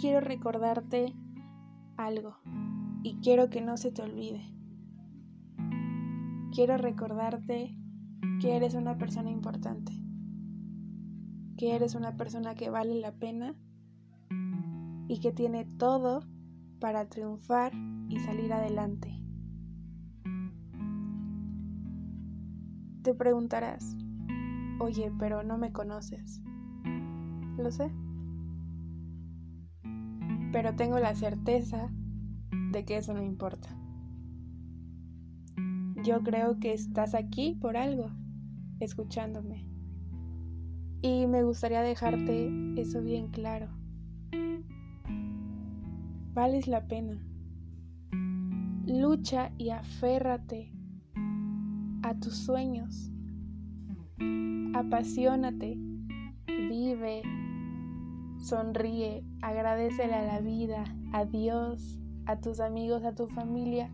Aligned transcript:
quiero 0.00 0.20
recordarte 0.20 1.14
algo 1.96 2.36
y 3.02 3.16
quiero 3.22 3.50
que 3.50 3.60
no 3.60 3.76
se 3.76 3.92
te 3.92 4.02
olvide. 4.02 4.42
Quiero 6.52 6.76
recordarte 6.76 7.76
que 8.40 8.56
eres 8.56 8.74
una 8.74 8.98
persona 8.98 9.30
importante, 9.30 9.92
que 11.56 11.74
eres 11.74 11.94
una 11.94 12.16
persona 12.16 12.54
que 12.54 12.70
vale 12.70 12.94
la 12.96 13.12
pena 13.12 13.54
y 15.08 15.20
que 15.20 15.32
tiene 15.32 15.64
todo 15.64 16.24
para 16.80 17.08
triunfar 17.08 17.72
y 18.08 18.18
salir 18.20 18.52
adelante. 18.52 19.22
Te 23.02 23.14
preguntarás, 23.14 23.96
oye, 24.80 25.12
pero 25.18 25.42
no 25.42 25.58
me 25.58 25.72
conoces. 25.72 26.42
Lo 27.56 27.70
sé. 27.70 27.90
Pero 30.52 30.74
tengo 30.74 30.98
la 30.98 31.14
certeza 31.14 31.90
de 32.72 32.84
que 32.84 32.96
eso 32.96 33.14
no 33.14 33.22
importa. 33.22 33.68
Yo 36.02 36.22
creo 36.22 36.58
que 36.60 36.72
estás 36.72 37.14
aquí 37.14 37.56
por 37.60 37.76
algo, 37.76 38.10
escuchándome. 38.80 39.66
Y 41.02 41.26
me 41.26 41.42
gustaría 41.42 41.82
dejarte 41.82 42.50
eso 42.76 43.02
bien 43.02 43.28
claro. 43.28 43.68
Vales 46.34 46.68
la 46.68 46.86
pena. 46.86 47.18
Lucha 48.86 49.52
y 49.58 49.70
aférrate 49.70 50.72
a 52.02 52.14
tus 52.14 52.36
sueños. 52.36 53.10
Apasionate, 54.74 55.78
vive, 56.46 57.22
sonríe, 58.46 59.24
agradecele 59.42 60.14
a 60.14 60.24
la 60.24 60.40
vida, 60.40 60.84
a 61.12 61.24
Dios, 61.24 61.98
a 62.26 62.40
tus 62.40 62.60
amigos, 62.60 63.04
a 63.04 63.14
tu 63.14 63.26
familia 63.26 63.90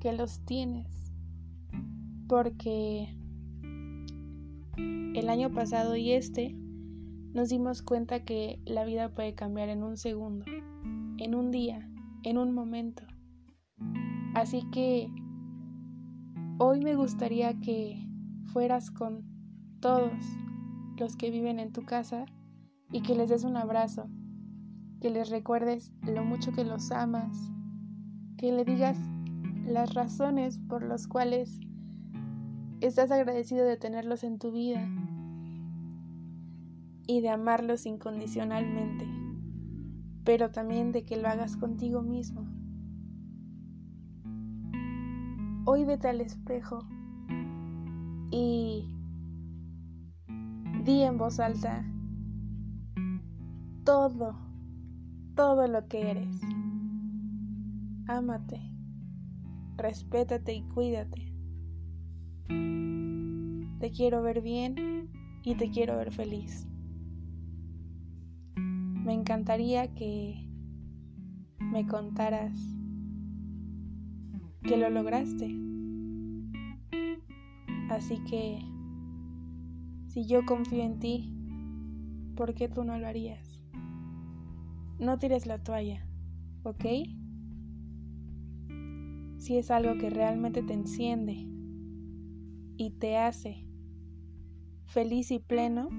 que 0.00 0.12
los 0.12 0.44
tienes. 0.46 1.12
Porque 2.26 3.14
el 4.76 5.28
año 5.28 5.52
pasado 5.52 5.96
y 5.96 6.12
este 6.12 6.56
nos 7.34 7.50
dimos 7.50 7.82
cuenta 7.82 8.24
que 8.24 8.58
la 8.64 8.84
vida 8.84 9.10
puede 9.10 9.34
cambiar 9.34 9.68
en 9.68 9.82
un 9.82 9.98
segundo, 9.98 10.46
en 11.18 11.34
un 11.34 11.50
día, 11.50 11.86
en 12.22 12.38
un 12.38 12.54
momento. 12.54 13.02
Así 14.34 14.62
que 14.72 15.10
hoy 16.58 16.80
me 16.80 16.94
gustaría 16.96 17.60
que 17.60 18.02
fueras 18.46 18.90
con 18.90 19.24
todos 19.80 20.12
los 20.96 21.16
que 21.16 21.30
viven 21.30 21.58
en 21.58 21.72
tu 21.72 21.82
casa 21.82 22.24
y 22.90 23.02
que 23.02 23.14
les 23.14 23.28
des 23.28 23.44
un 23.44 23.56
abrazo, 23.56 24.08
que 25.00 25.10
les 25.10 25.30
recuerdes 25.30 25.92
lo 26.02 26.24
mucho 26.24 26.52
que 26.52 26.64
los 26.64 26.90
amas, 26.92 27.50
que 28.36 28.52
le 28.52 28.64
digas 28.64 28.98
las 29.66 29.94
razones 29.94 30.58
por 30.68 30.82
las 30.82 31.06
cuales 31.06 31.60
estás 32.80 33.10
agradecido 33.10 33.64
de 33.64 33.76
tenerlos 33.76 34.24
en 34.24 34.38
tu 34.38 34.52
vida 34.52 34.86
y 37.06 37.20
de 37.20 37.28
amarlos 37.30 37.86
incondicionalmente, 37.86 39.06
pero 40.24 40.50
también 40.50 40.92
de 40.92 41.04
que 41.04 41.16
lo 41.16 41.28
hagas 41.28 41.56
contigo 41.56 42.02
mismo. 42.02 42.46
Hoy 45.66 45.84
vete 45.84 46.08
al 46.08 46.20
espejo 46.20 46.80
y 48.30 48.86
di 50.84 51.02
en 51.02 51.16
voz 51.16 51.40
alta 51.40 51.84
todo, 53.84 54.34
todo 55.34 55.68
lo 55.68 55.86
que 55.88 56.10
eres. 56.10 56.40
Ámate, 58.06 58.60
respétate 59.76 60.54
y 60.54 60.62
cuídate. 60.62 61.32
Te 63.78 63.90
quiero 63.90 64.22
ver 64.22 64.40
bien 64.40 65.10
y 65.42 65.54
te 65.56 65.70
quiero 65.70 65.98
ver 65.98 66.10
feliz. 66.10 66.66
Me 68.56 69.12
encantaría 69.12 69.94
que 69.94 70.48
me 71.60 71.86
contaras 71.86 72.56
que 74.62 74.78
lo 74.78 74.88
lograste. 74.88 75.54
Así 77.90 78.18
que, 78.24 78.60
si 80.06 80.26
yo 80.26 80.46
confío 80.46 80.82
en 80.82 80.98
ti, 80.98 81.36
¿por 82.34 82.54
qué 82.54 82.68
tú 82.68 82.82
no 82.82 82.98
lo 82.98 83.06
harías? 83.06 83.43
No 84.98 85.18
tires 85.18 85.46
la 85.46 85.58
toalla, 85.58 86.06
¿ok? 86.62 86.84
si 89.44 89.58
es 89.58 89.70
algo 89.70 89.98
que 89.98 90.08
realmente 90.08 90.62
te 90.62 90.72
enciende 90.72 91.46
y 92.78 92.92
te 92.98 93.18
hace 93.18 93.68
feliz 94.86 95.30
y 95.30 95.38
pleno 95.38 95.90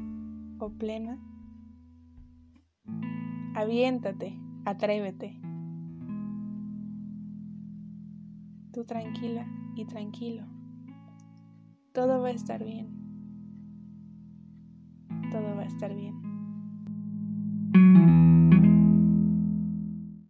o 0.57 0.71
plena, 0.71 1.19
aviéntate, 3.53 4.35
atrévete. 4.65 5.39
Tú 8.73 8.83
tranquila 8.83 9.45
y 9.75 9.85
tranquilo. 9.85 10.47
Todo 11.93 12.23
va 12.23 12.29
a 12.29 12.31
estar 12.31 12.65
bien. 12.65 12.87
Todo 15.31 15.55
va 15.55 15.61
a 15.61 15.67
estar 15.67 15.95
bien. 15.95 16.34